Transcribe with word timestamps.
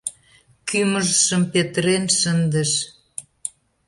Кӱмыжшым 0.67 1.41
петырен 1.51 2.03
шындыш. 2.19 2.71